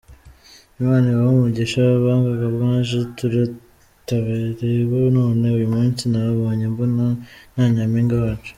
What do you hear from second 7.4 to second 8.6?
na Nyampinga wacu.